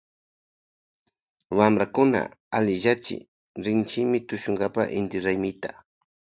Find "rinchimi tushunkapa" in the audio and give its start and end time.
3.63-4.83